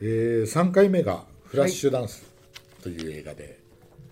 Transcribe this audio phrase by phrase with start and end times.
[0.00, 2.24] えー、3回目が「フラッシュダンス」
[2.82, 3.58] という映画で、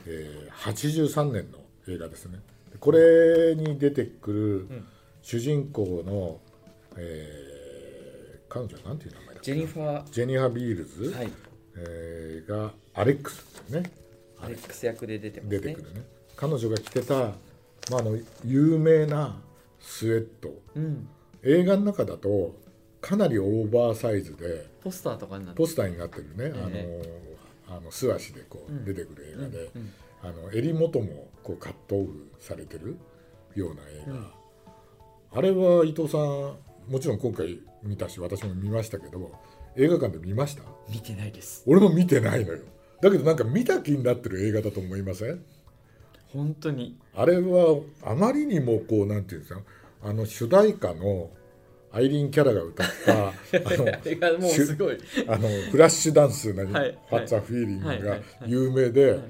[0.06, 2.40] えー、83年の映画ですね。
[2.81, 4.83] これに出てくる
[5.22, 6.41] 主人公の、
[6.96, 10.11] えー、彼女はなんていう名前だジェニファー。
[10.11, 11.30] ジェニファー・ビールズ、はい。
[11.76, 13.83] えーがアレックスね。
[14.40, 15.58] アレックス役で出てますね。
[15.61, 16.03] 出てくるね。
[16.34, 17.29] 彼女が着てた、ま
[17.93, 19.41] あ、あの有名な
[19.80, 20.53] スウェット。
[20.75, 21.09] うん。
[21.43, 22.57] 映画の中だと
[23.01, 27.05] かなりオーバーサイズでポスターとかになってポスターになってるね、え
[27.69, 29.93] あのあの素足でこう出てくる映画で、うん。
[30.23, 32.97] あの襟元もこうカットオフされてる
[33.55, 34.27] ような映画、うん。
[35.33, 39.33] あれは伊藤さんもちろん今回見たし私も見ましたけど
[39.77, 40.63] 映画館で見ました？
[40.88, 41.63] 見てないです。
[41.66, 42.60] 俺も見てないのよ。
[43.02, 45.45] だけどなんか見た気になってる映画だと思いません？
[46.33, 46.99] 本当に。
[47.15, 49.60] あれはあまりにもこうなんていうんですか
[50.02, 51.30] あの主題歌の
[51.93, 53.33] アイリーン・キャラが歌った あ
[54.33, 54.99] のもうすごい。
[55.27, 58.23] あのフラッシュダンスなに「はい What's a Feeling」がはいはいはい。
[58.47, 59.21] 有名で、はい。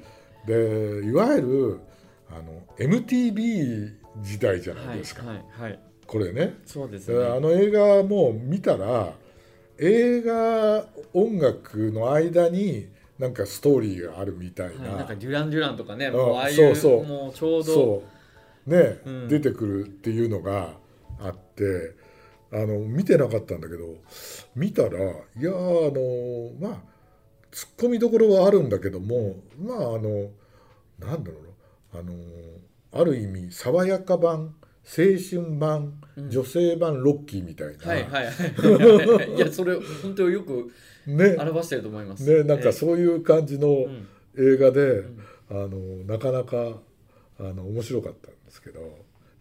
[0.46, 1.78] でいわゆる
[2.30, 5.78] あの MTV 時代じゃないですか、はいはいはい。
[6.06, 6.54] これね。
[6.64, 9.14] そうですであねの映画も見たら
[9.78, 17.04] 映画音楽の間になんかストーリーがあるみたいな,、はい、なんかデュラン・デュランとかねんもうああいうそうそう。
[17.04, 18.02] もうちょうど。
[18.66, 19.28] ね、うん。
[19.28, 20.74] 出てくるっていうのが
[21.20, 21.94] あって
[22.52, 23.96] あの見てなかったんだけど
[24.54, 24.92] 見たらい
[25.42, 26.80] やあのまあ
[27.50, 30.30] ツッコミどころはあるんだけどもまああの
[30.98, 32.00] なんだろうな。
[32.00, 32.12] あの
[32.92, 34.54] ある意味爽やか版
[34.86, 36.30] 青春版、うん。
[36.30, 38.26] 女性版ロッキーみたいな、はいはい。
[38.26, 40.70] は いいやそれ本当よく
[41.06, 41.36] ね。
[41.40, 42.22] 表してると思います。
[42.24, 43.86] ねなんかえそういう感じの
[44.38, 45.18] 映画で、ん。
[45.50, 46.80] あのなかなか
[47.38, 48.80] あの面白かったんですけど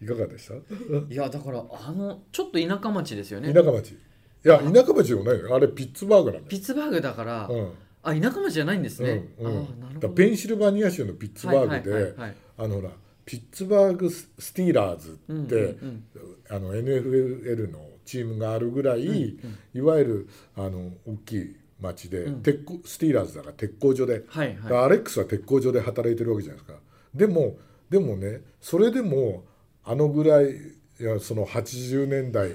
[0.02, 0.54] いかがでした？
[1.12, 3.52] いやだからあのちょっと田舎町ですよね。
[3.52, 3.90] 田舎町。
[3.92, 3.96] い
[4.48, 5.54] や田舎町じゃないよ。
[5.54, 7.72] あれピッツバーグなんだよ、ピッツバーグだから、うん。
[8.02, 9.52] あ田舎町じゃないんですね、うん
[9.92, 10.00] うん。
[10.00, 12.90] だペンシルバニア州のピッツバーグで、はいあのほら
[13.24, 16.04] ピッツバーグススティーラーズって、うんうん
[16.48, 19.38] あの NFL のチームがあるぐらい、うん
[19.74, 22.42] いわゆるあの大きい町で、うん。
[22.42, 26.78] 鉄鋼スティーラーズだから鉄工所で、はいはアレックスは鉄工所で働いてるわけじゃないですか。
[27.14, 27.58] でも
[27.90, 29.44] でもねそれでも
[29.86, 30.50] あのぐらい
[31.00, 32.50] いやその80年代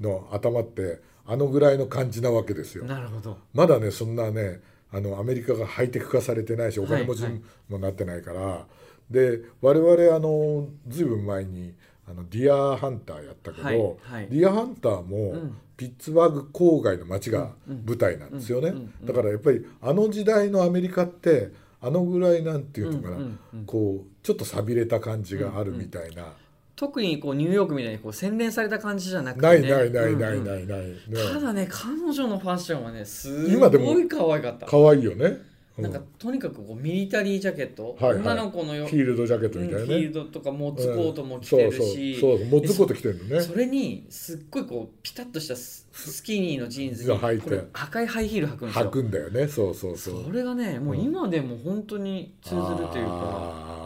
[0.00, 2.84] の頭ってあのぐらいの感じなわけですよ。
[2.84, 3.38] いなるほど。
[3.52, 4.60] まだねそんなね
[4.92, 8.66] あのアメリカがハイテク化されてないしお金持ちはいはいもなってないから、
[9.10, 11.74] で我々あのずいぶん前に
[12.06, 14.28] あのディアハンターやったけど、はいはい。
[14.28, 15.56] ディアハンターも、うん。
[15.76, 19.06] ピッツバーグ郊外の街が舞台なんですよね、うんうんうん。
[19.06, 23.66] だからやっぱりあの時代のアメリカってあのぐらいなんていうのかな、うんうんうん。
[23.66, 26.32] こうちょっと寂れた感じがあるみたいな、
[26.76, 30.44] 特にこうニューヨークみたいにこう洗練された感じじゃなくて、ないね、ないないないうんうん。
[30.44, 30.98] ないない、ね。
[31.32, 34.66] ただね彼女のファッションはねすごい可愛かった。
[34.66, 35.38] 可愛いよね、
[35.78, 35.84] うん。
[35.84, 38.22] なんかとにかくこうミリタリージャケット、はいはい。
[38.22, 42.46] 女の子のよフィールドジャケットうんフみたいなね、ィールドとかモッツコートも着てるし、そうそう。
[42.48, 43.40] モッズコート着てるのね。
[43.40, 48.84] それにすっごいこうピタッとしたスキニーのジーンズにこれ赤いハイヒール履くんですよ。
[48.86, 49.46] 履くんだよね。
[49.46, 50.24] そうそうそう。
[50.24, 53.83] それがねもう今でも本当に通ずるというか、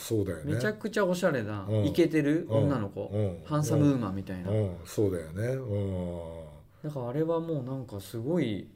[0.00, 0.54] そうだよね。
[0.54, 1.84] めちゃくちゃおしゃれな、うん。
[1.84, 3.38] イケてる女の子、うん。
[3.44, 4.76] ハンサムウーマンみたいな、うん。
[4.84, 5.46] そうだよね。
[5.54, 6.88] うん。
[6.88, 8.68] だからあれはもうなんかすごい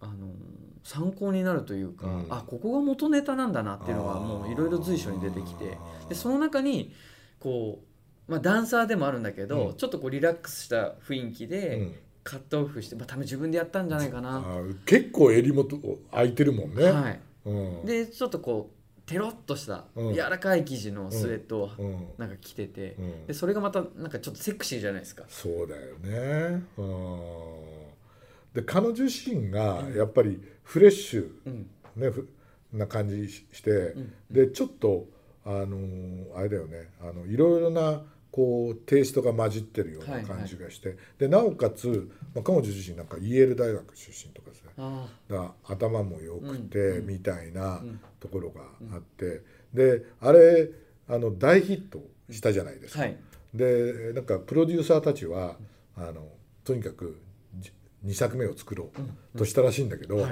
[0.00, 0.14] あの
[0.84, 2.26] 参考になるというか、うん。
[2.30, 5.76] あここが元ネタなんだなっていうのがもういろいろ随所に出てきて。
[6.08, 6.94] でその中に
[7.40, 7.80] こ
[8.28, 9.74] う、まあ、ダンサーでもあるんだけど、うん。
[9.74, 11.94] ちょっとこうリラックスした雰囲気で、うん。
[12.28, 14.42] カットオフして、まあ、多分自分でやったんじゃないかな、
[14.84, 15.78] 結構襟元
[16.10, 17.52] 開いてるもんね、はい、う
[17.84, 17.86] ん。
[17.86, 18.75] でちょっとこう
[19.06, 20.14] テロッとしたうん。
[20.14, 22.08] 柔らかい生地のスウェットをうん。
[22.18, 23.26] なんか着てて、うん。
[23.26, 25.24] でそれがまたなんかちょっとセクシーじゃないですか。
[25.28, 26.62] そうだよね。
[26.76, 27.20] うん。
[28.52, 31.70] で彼女自身がやっぱりフレッシュ、うん。
[31.96, 32.28] ね、ふ
[32.72, 34.12] な感じして、ん。
[34.30, 35.06] でちょっと
[35.44, 36.90] あのーあれだよね。
[37.00, 38.02] あのいろいろな
[38.32, 44.65] こうテイストが混じってるような感じがして、でなおかつ、まあ、彼女自身なんかイェール大学出身とかですねあ
[45.28, 47.06] だ頭も良くてうん。
[47.06, 48.00] みたいなうん。
[48.20, 48.62] ところが
[48.92, 49.42] あって、
[49.72, 50.68] であれ
[51.08, 53.00] あの大ヒットしたじゃないですか。
[53.00, 53.16] ーはい。
[53.54, 55.56] でなんかプロデューサーたちは
[55.96, 56.28] あの
[56.64, 57.20] とにかく
[58.04, 58.90] 2作目を作ろ
[59.34, 60.26] うとしたらしいんだけど、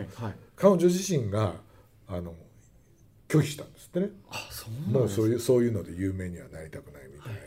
[0.57, 1.55] 彼女自身が
[2.09, 2.35] あの
[3.29, 4.11] 拒否したんですってね。
[4.31, 7.39] あそうもうそういうそういうので有名にはなりたくないみたいな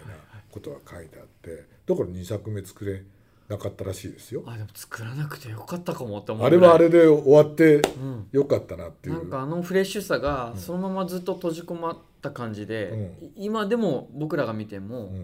[0.51, 1.65] ことが書いてあって。
[1.85, 3.03] だから2作目作れ
[3.47, 4.43] なかったらしいですよ。
[4.45, 9.15] あでも作らなくてよかったかもって思うあれはあれ、れで終わってうん、よかったなっていう。
[9.15, 15.15] なんかあのフレッシュさがそのままずっと閉じ込まった感じで、うい今でも僕らが見ても,、うん。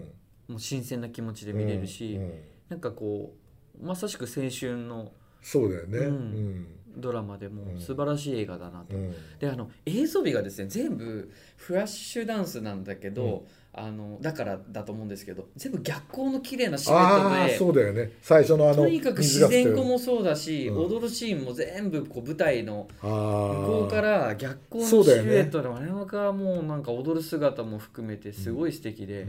[0.48, 2.22] もう新鮮な気持ちで見れるし、うん。
[2.22, 2.40] うん。
[2.70, 3.34] なんかこ
[3.80, 5.12] うまさしく青春の
[5.42, 5.98] そうだよね。
[5.98, 6.06] うん。
[6.06, 6.66] うん。
[6.96, 7.80] ドラマでもうん。
[7.80, 9.14] 素晴らしい映画だなと、うん。
[9.38, 13.44] であの映像美がですね全部フラッシュダンスなんだけど、
[13.76, 18.12] あのだからだと思うんですけど全部逆光の綺麗なシルエッああトでそうだよね。
[18.22, 20.78] 最初のあのとにかく自然光もそうだし、うん。
[20.86, 29.26] 踊るシーンも全部こう舞台の向向こうから逆光のシルエットで我々がもうなんか踊る姿も含めてすごい素敵で、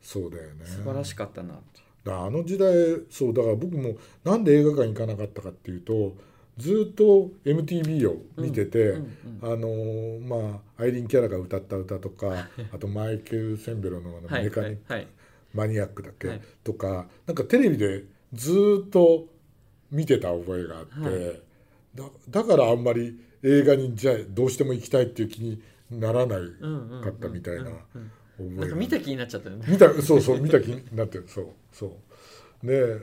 [0.00, 0.64] そうだよね。
[0.64, 2.72] 素晴らしかったなってだからあの時代
[3.10, 6.14] そうだから僕もなんで映画館に行かなかったかっていうと
[6.58, 8.94] ずっと MTV を見てて、
[9.40, 15.06] あのーまあアイリーン・キャラが歌った歌とかあとマイケル・センベロのあのはいメカニ、はいはい。
[15.54, 16.40] マニアックだっけ、はい。
[16.64, 19.26] とかなんかテレビでずっと
[19.90, 21.40] 見てた覚えがあって、はい。
[21.94, 22.04] だ
[22.42, 26.40] だからあんまり映画にじゃあどうしても行きたいっていう気にならない
[27.02, 27.70] かったみたいな
[28.36, 28.76] 覚えが。
[28.76, 29.64] 見た気になっちゃったよね。
[29.68, 31.24] 見たそうそう見た気になってる。
[31.28, 32.66] そうそう。
[32.66, 33.00] ねえ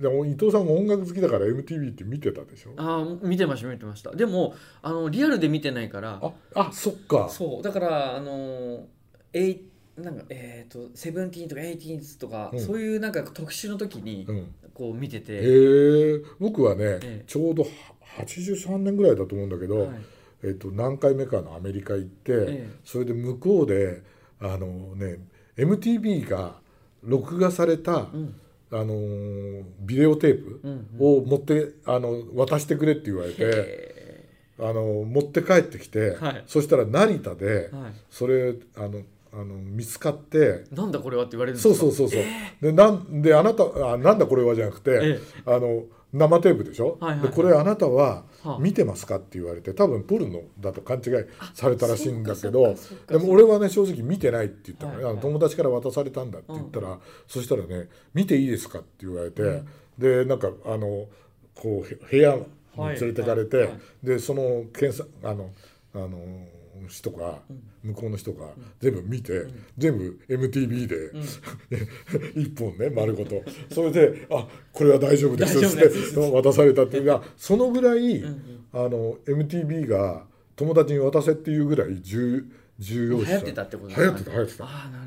[0.00, 2.70] でも伊藤さんも音楽好きだから MTV って見てたでしょ？
[2.76, 4.12] ああ見てました見てました。
[4.12, 6.20] でもあのリアルで見てないから。
[6.22, 7.28] ああそっか。
[7.28, 8.86] そうだからあの
[9.32, 9.64] えい
[9.96, 12.60] なんかえっ、とセブンティーンとかエイティーンとか、うん。
[12.60, 14.54] そういうなんか特殊の時にうん。
[14.74, 17.24] こう見てて、へえ僕はね、ええ。
[17.28, 17.68] ちょうどは
[18.24, 19.90] 83年ぐらいだと思うんだけど、はい。
[20.42, 22.70] えっと何回目かのアメリカ行って、ええ。
[22.84, 24.02] それで向こうで
[24.40, 24.66] あの
[24.96, 25.18] ね
[25.56, 26.56] MTV が
[27.02, 28.40] 録画された、うん
[28.74, 31.20] あのービデオテープうんうん。
[31.20, 34.28] を持ってあの渡してくれって言われて、へ
[34.58, 36.44] あの持って帰ってきて、はい。
[36.46, 37.92] そしたら成田でーはい。
[38.10, 41.74] それあのあの見つかってなんだこれはって言われるんですか？
[41.74, 42.22] そうそうそうそう、
[42.62, 45.18] でなんであなたあなんだこれはじゃなくて、え。
[45.46, 47.28] あの生テープでしょ、はいはいはい。
[47.28, 48.58] でこれあなたははあ。
[48.60, 51.02] 見てますかって言われて多分ポルノだと勘違い
[51.54, 52.76] されたらしいんだけど
[53.08, 55.12] でも俺はね正直見てないって言ったのね、はいはい。
[55.12, 59.62] あの友達から渡されたんだって言ったら、そしたらね「見ていいですか?」って言われて、
[59.98, 61.06] でなんかあの
[61.54, 62.44] こうへ部屋に
[62.76, 64.06] 連れてかれて、はいはい。
[64.06, 65.50] でその検査あの
[65.94, 66.18] あの
[66.88, 67.40] 人が、
[67.82, 68.46] 向こうの人が
[68.80, 69.46] 全部見て、
[69.76, 70.96] 全部 MTV で、
[72.40, 73.42] 一本ね丸ごと。
[73.70, 75.88] それで「あこれは大丈夫です」って
[76.30, 78.22] 渡されたっていうかそのぐらい、
[78.72, 80.26] あの MTV が
[80.56, 82.44] 友達に渡せっていうぐらい重
[82.78, 84.64] 重要視さ流行ってたってことです流か行ってた流行ってた。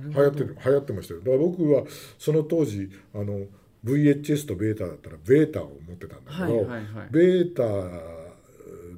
[0.08, 1.20] 流行ってる流行ってましたよ。
[1.20, 1.84] だから僕は
[2.18, 3.48] その当時あの
[3.84, 6.68] VHS とベータだったらベータを持ってたんだけど、
[7.12, 8.17] ベータ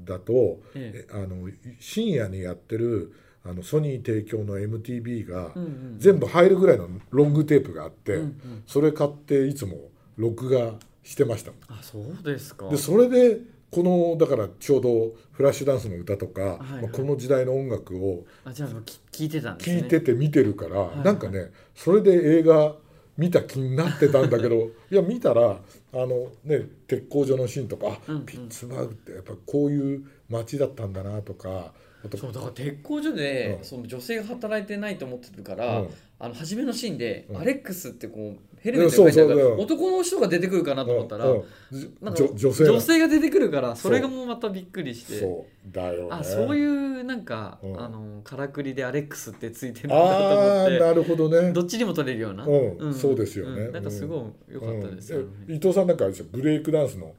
[0.05, 1.13] だと、ええ。
[1.13, 1.49] あの
[1.79, 3.13] 深夜にやってる
[3.43, 5.53] あのソニー提供の MTV が
[5.97, 8.63] 全部入るぐらいのロングテープがあって、うんうん。
[8.67, 10.73] それ買っていつも録画
[11.03, 11.51] してました。
[11.67, 12.69] あそうですか。
[12.69, 13.39] でそれで
[13.71, 16.57] このだからちょうどフラッシュダンスの歌とか、いはい。
[16.83, 19.81] まあこの時代の音楽をあじゃあき聞いてたんですね。
[19.81, 20.99] 聞いてて見てるから、はい。
[21.03, 22.75] なんかねそれで映画
[23.17, 25.59] 見た気になってたんだけど いや見たら
[25.93, 28.25] あのね鉄工所のシーンとか、あうんうん。
[28.25, 31.73] ピッツバーグってやっぱこういう街だったんだなとか
[32.17, 33.63] そうだから鉄工所で、うん。
[33.65, 35.89] その女性が働いてないと思ってるから、うん。
[36.19, 37.37] あの初めのシーンで、うん。
[37.37, 45.19] アレックスってこうヘルメットに書いてある男の人が出てくるかなと思ったら、なんか女性な女性が出てくるからそれがもうまたびっくりして。
[45.19, 46.07] そうだよね。
[46.11, 47.81] あそういうなんか、うん。
[47.81, 51.51] あのからくりでアレックスってついてるんだと思ってなるほどね。
[51.51, 52.93] どっちにも取れるような、うん。
[52.93, 53.61] そうですよね。
[53.63, 53.73] うん。
[53.73, 57.13] なんかすごい良かったですよ伊藤さんなんかブレイクダンスのうん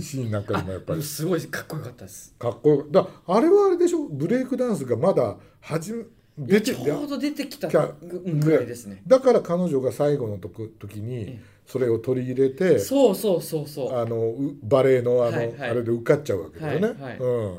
[0.00, 0.44] シーンなん。
[0.44, 1.00] かにもやっぱり。
[1.00, 2.34] あすごいかっこよかったです。
[2.38, 4.04] かっこよだあれはあれでしょ？
[4.04, 6.04] ブレイクダンスがまだ始め
[6.38, 9.02] 出てちょうど出てきたぐぐらいですね。
[9.06, 13.98] だから彼女が最後のとこ時にえそれを取り入れてそうそうそうそう。
[13.98, 15.70] あのうバレエのあの、はいはい。
[15.70, 16.88] あれで受かっちゃうわけだよね。
[16.88, 17.18] はいはい。
[17.18, 17.58] うん、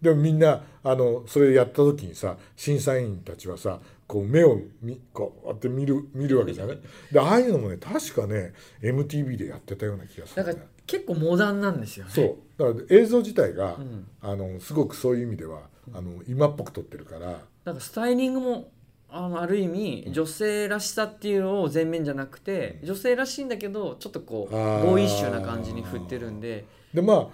[0.00, 6.78] でもみんなあのそれやった時にさ審査員たちはさこう目をみこうやって見る見るわけじゃね。
[7.12, 10.70] でああいうのもね確かね MTV でやってたような気がする、だからね。
[10.86, 12.10] 結構モダンなんですよね。
[12.12, 12.36] そう。
[12.58, 14.06] だから映像自体が、うん。
[14.20, 15.62] あのすごくそういう意味では
[15.92, 17.40] あの今っぽく撮ってるから。
[17.64, 18.70] なんかスタイリングも
[19.16, 26.64] あのある意味女性らしさっていうのを前面じゃなくて女性らしいんだけどちょっとこうボーイッシュな感じに振ってるんで。
[26.92, 27.28] でまあ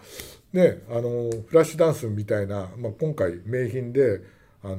[0.53, 4.21] ねあのフラッシュダンスみたいな、まあ、今回名品で
[4.63, 4.77] あの、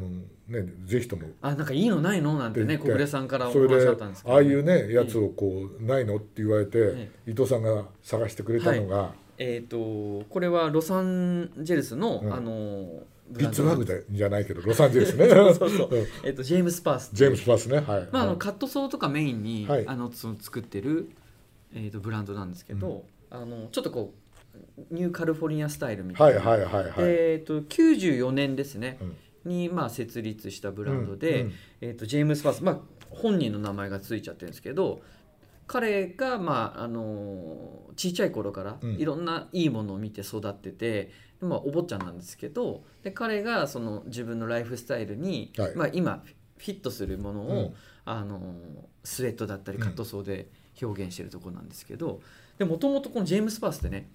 [0.48, 1.28] ね、ぜひとも。
[1.42, 2.38] あなんかいいのないの？
[2.38, 6.18] なんてね小暮さんからお話あでったんですけどああいうねやつをこうないの？
[6.18, 12.34] って言われて、え伊藤さんが探してくれたのが、えっ、とこれはロサンゼルスの、うん。
[12.34, 15.26] あのブピッツバーグでじゃないけどロサンゼルスね。
[16.26, 17.78] えっ、とジェームス・パースジェームス・パスね。
[17.78, 18.28] はい、まあ、あはい。
[18.28, 19.88] のカットソーとかメインに、はい。
[19.88, 21.10] あのその作ってる、
[21.74, 31.54] えー、とブランドなんですけど、あのちょっとこうニューカリフォルニアスタイルみたな、はいいはいはいはい、えー、と94年ですね、うんに、まあ、設立したブランドで、うんうん。
[31.82, 32.80] えー、とジェームス・パース、まあ、
[33.10, 35.02] 本人の名前がついちゃってるんですけど
[35.68, 38.96] 彼が、まあ、あのちっちゃい頃からうん。
[38.96, 45.76] いろんないいものを見て育ってて、まあ、お坊ちゃんなんですけどで彼がその自分のライフスタイルに、はい。
[45.76, 46.24] まあ、今
[46.58, 47.74] フィットするものを、うん。
[48.04, 48.42] あの
[49.04, 49.84] スウェットだったりうん。
[49.84, 50.50] カットソーで
[50.82, 52.22] 表現してるところなんですけど
[52.58, 54.10] でもともとこのジェームス・パースってね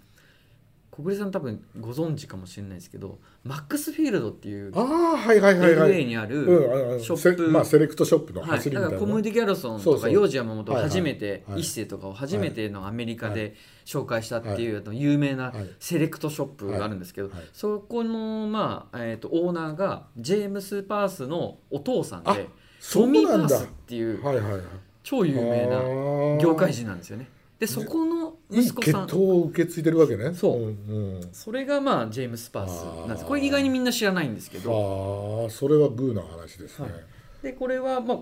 [0.96, 5.90] 小暮さん多分ご存知かもしれないですけどマックスフィールドっていうああはいはいはいはい。
[5.90, 7.46] LA にある、ショップ。
[7.46, 8.94] せまあセレクトショップのはい、走りみたいな。
[8.94, 10.90] の、だからコムディ・ギャルソンとかヨージ・ヤマモトがはいはい。
[10.90, 11.60] 初めてはい。
[11.60, 15.70] 一世とかを初めてのアメリカはで紹介したっていう有名なはい。
[15.78, 17.36] セレクトショップがあるんですけど、はい。
[17.38, 17.48] はい。
[17.52, 22.48] そこの、まあえー、とオーナーがジェームス・パースのお父さんあで
[22.90, 24.60] トミー・パースっていうはいはいはい。
[25.02, 27.28] 超有名なな業界人なんですよね。
[27.58, 29.04] でそこの息子さん。
[29.04, 30.34] 統を受け継いでるわけね。
[30.34, 30.56] そう。
[30.56, 31.28] うんうん。
[31.32, 33.24] それがまあジェームス・パースなんです。
[33.24, 35.44] これ意外にみんな知らないんですけど。
[35.44, 37.02] ああそれはグーな話ですね、はい。
[37.42, 38.18] でこれはまあ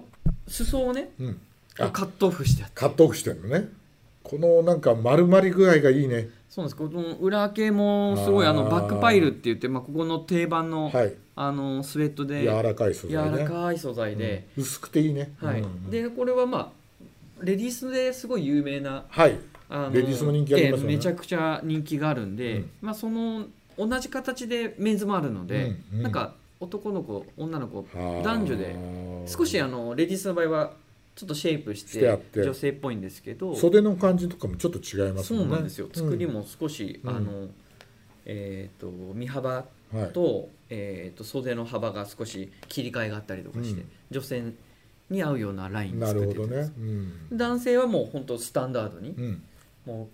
[0.47, 1.41] 裾をねうん。
[1.81, 3.69] あカットオフしてカットオフしてるのね。
[4.23, 6.29] このなんか丸まり具合がいいね。
[6.49, 6.77] そうなんです。
[6.77, 11.15] この裏系もすごいあのバックパイルって言って、まあ、ここの定番の,、はい。
[11.35, 12.43] あのスウェットで。
[12.43, 13.39] 柔らかい素柔材ね。
[13.39, 14.63] らかい素材で、うん。
[14.63, 15.33] 薄くていいね。
[15.39, 15.61] はい。
[15.61, 15.91] うんうん。
[15.91, 16.84] でこれはまあ
[17.45, 19.39] レディースですごい有名なはい。
[19.69, 20.93] あのレディースも人気ありますよね。
[20.93, 22.71] ええめちゃくちゃ人気があるんで、うん。
[22.83, 23.47] まあ、その
[23.79, 26.03] 同じ形でメンズもあるので、うんうん。
[26.03, 27.87] なんか男の子女の子
[28.23, 28.77] 男女で
[29.27, 30.73] 少しあのレディースの場合は
[31.15, 35.45] ちょっとシェイプしして女性っぽいんですけど袖の感じとかもちょっと違いますもね。
[35.45, 35.89] そうんなんですよ。
[35.93, 37.11] 作りも、も少し、うん。
[37.11, 37.49] あの
[38.27, 43.89] えっ、と身幅うんはい、と,、えー、と袖の幅が少し切り替えがあったりとかして、うん。
[44.11, 44.43] 女性
[45.11, 47.13] に合うようなラインをな作っるねうん。
[47.33, 49.43] 男性はもう本当スタンダードに、うん、
[49.87, 50.09] も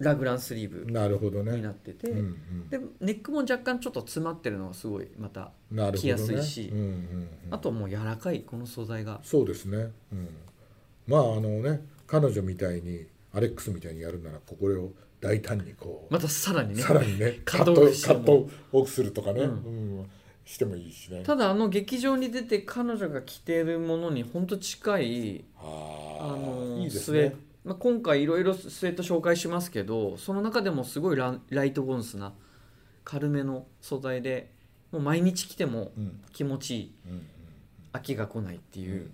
[0.00, 2.68] うラグランスリーブになってて、うんうん。
[2.68, 5.50] でネックも若干ちょっと詰まってるのがすごいまた
[5.96, 9.20] 着やすいしうんうんうん、あとはもう柔らかいこの素材が。
[9.22, 10.28] そうですね、うん、
[11.06, 20.10] まああのね彼女みたいにアレックスみたいにやるならこれを大胆にこう、またさらにねさらにねカカットオフするとかね、ううんん
[20.52, 21.22] してもいいしね。
[21.24, 25.62] ただあの劇場に出て彼女が着てるものに本当近いあ
[26.38, 32.34] のいいですスウェッねト、まあ、今回いろいろスウェット紹介しますけどその中でもすごいラライトゴンスな
[33.04, 34.50] 軽めの素材で
[34.90, 36.20] もう毎日着てもうん。
[36.32, 37.26] 気持ちいいうん
[37.94, 38.92] 飽きが来ないってうんうん。
[38.92, 39.10] いう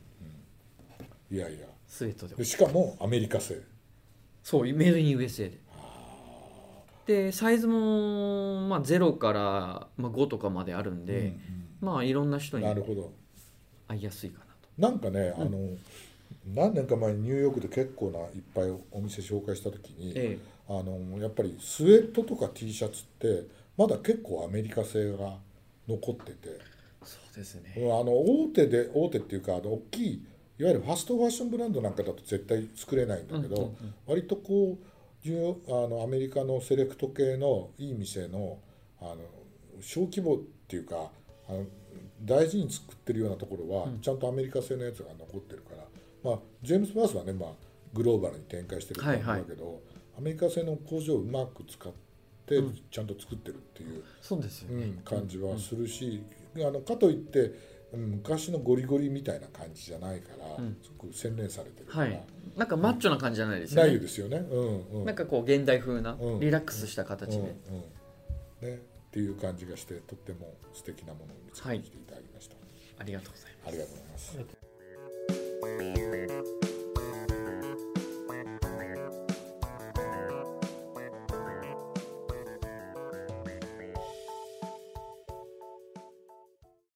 [1.30, 1.66] いやいや。
[1.87, 3.61] スウェットででしかもアメリカ製。
[4.42, 5.59] そうメイドイン USA で
[7.09, 11.38] でサイズも、まあ、0から、まあ、5とかまであるんで、
[11.81, 13.11] まあいろんな人うんになるほど。
[13.88, 14.69] 合いやすいかなと。
[14.77, 15.71] なんかね、あの
[16.55, 20.38] 何年か前にニューヨークで結構ないっぱいお店紹介した時に、え
[20.69, 23.47] あのやっぱりスウェットとか T シャツって
[23.79, 25.38] まだ結構アメリカ製が
[25.88, 26.59] 残ってて、え
[27.05, 27.73] そうですね。
[27.75, 30.27] うんあの大手で大手っていうかあの大きい
[30.59, 33.95] いわゆるファストファッションブランドなんかだと絶対作れないんだけど、うんうんうん。
[34.07, 34.88] 割とこう
[35.25, 38.58] あのアメリカのセレクト系のいい店の
[39.00, 39.16] あの
[39.80, 41.10] 小規模っていうか
[41.48, 41.64] あの
[42.22, 44.00] 大事に作ってるようなところは、うん。
[44.00, 45.84] ちゃんとアメリカ製のやつが残ってるから、
[46.22, 47.50] まあ、ジェームス・バースはね、まあ、
[47.94, 49.42] グローバルに展開してるんだはいはい。
[49.44, 49.80] けど、
[50.16, 51.92] アメリカ製の工場をうまく使っ
[52.46, 52.78] てうん。
[52.90, 56.22] ちゃんと作ってるっていう、そうですよね、うん、感じはするし、
[56.56, 57.52] あのかといって、うん
[57.90, 60.76] 昔のゴリゴリみたいな感じじゃないから、うん。
[60.82, 62.25] すごく洗練されてるから、はい
[62.59, 63.88] なんかマッチョな感じじゃないですよね。
[63.88, 64.37] ないですよね。
[64.50, 66.41] うんうん、なんかこう現代風なうん。
[66.41, 67.55] リラックスした形で、ね、
[68.62, 72.57] っていう感じがしてとっても素敵なものを見つけていただきました、
[72.99, 73.69] ありがとうございます。
[73.69, 73.93] ありがとう
[75.61, 76.58] ございます